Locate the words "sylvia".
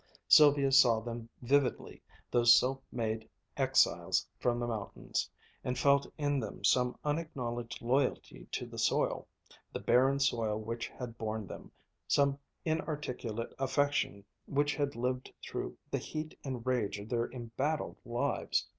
0.27-0.71